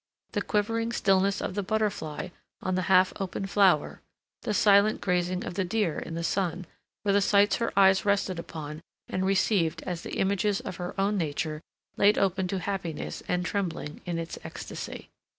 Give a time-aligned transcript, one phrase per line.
[0.31, 4.01] The quivering stillness of the butterfly on the half opened flower,
[4.41, 6.65] the silent grazing of the deer in the sun,
[7.05, 11.19] were the sights her eye rested upon and received as the images of her own
[11.19, 11.61] nature
[11.97, 15.11] laid open to happiness and trembling in its ecstasy.